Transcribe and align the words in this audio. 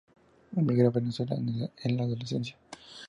Emigró 0.57 0.87
a 0.87 0.89
Venezuela 0.89 1.35
en 1.35 1.95
la 1.97 2.01
adolescencia. 2.03 2.55